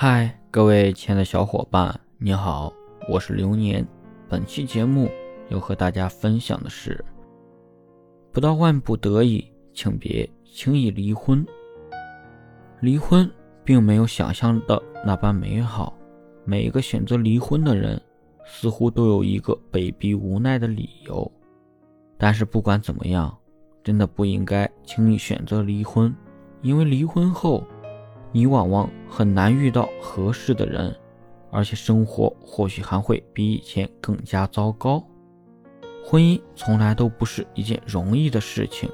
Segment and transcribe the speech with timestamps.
[0.00, 2.72] 嗨，各位亲爱的小伙伴，你好，
[3.08, 3.84] 我是流年。
[4.28, 5.10] 本期节目
[5.48, 7.04] 要和大家分享的是：
[8.30, 11.44] 不到万不得已，请别轻易离婚。
[12.78, 13.28] 离婚
[13.64, 15.92] 并没有想象的那般美好，
[16.44, 18.00] 每一个选择离婚的人，
[18.46, 21.28] 似乎都有一个被逼无奈的理由。
[22.16, 23.36] 但是不管怎么样，
[23.82, 26.14] 真的不应该轻易选择离婚，
[26.62, 27.64] 因为离婚后。
[28.38, 30.94] 你往往很难遇到合适的人，
[31.50, 35.04] 而且生活或许还会比以前更加糟糕。
[36.06, 38.88] 婚姻从来都不是一件容易的事情，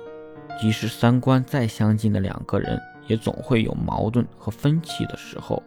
[0.59, 5.63] 即使三观再相近的两个人，也总会有矛盾和分歧的时候。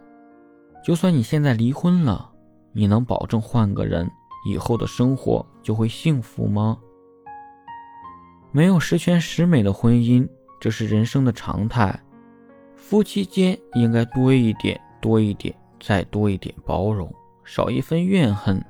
[0.84, 2.32] 就算你现在离婚了，
[2.72, 4.10] 你能保证换个人
[4.50, 6.76] 以后的生活就会幸福吗？
[8.50, 10.28] 没有十全十美的婚姻，
[10.60, 12.02] 这是人生的常态。
[12.88, 17.12] 夫妻间应该多一点，多一点，再多一点包容，
[17.44, 18.64] 少一分怨恨。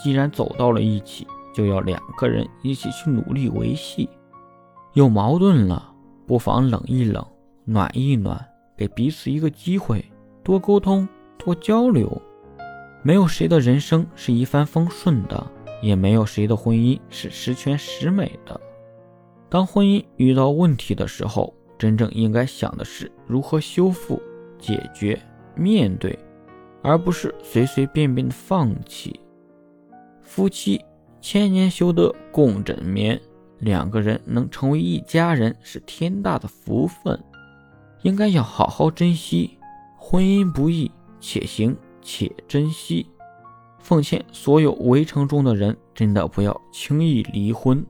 [0.00, 4.08] 既然走到了一起，就要两个人一起去努力维系。
[4.92, 5.92] 有矛盾了，
[6.24, 7.26] 不妨冷一冷，
[7.64, 8.40] 暖一暖，
[8.76, 10.04] 给彼此一个机会，
[10.44, 12.22] 多沟通，多交流。
[13.02, 15.44] 没有谁的人生是一帆风顺的，
[15.82, 18.60] 也没有谁的婚姻是十全十美的。
[19.48, 24.20] 当婚姻遇到问题的时候，真正应该想的是如何修复、
[24.58, 25.20] 解决、
[25.54, 26.18] 面对，
[26.82, 29.20] 而不是随随便便的放弃。
[30.20, 30.84] 夫妻
[31.20, 33.20] 千年修得共枕眠，
[33.58, 37.22] 两个人能成为一家人是天大的福分，
[38.02, 39.58] 应该要好好珍惜。
[39.96, 43.06] 婚姻不易，且行且珍惜。
[43.78, 47.84] 奉劝所有围城中的人，真的不要轻易离婚。